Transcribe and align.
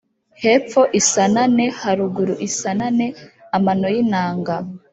Hepfo 0.41 0.81
isanane 0.99 1.65
haruguru 1.79 2.33
isanane-Amano 2.47 3.87
y'inanga. 3.95 4.55